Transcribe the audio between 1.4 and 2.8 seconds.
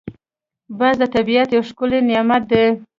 یو ښکلی نعمت دی